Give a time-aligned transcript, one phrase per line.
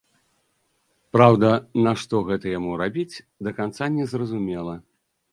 [1.15, 1.49] Праўда,
[1.87, 3.15] нашто гэта яму рабіць,
[3.49, 4.75] да канца не зразумела.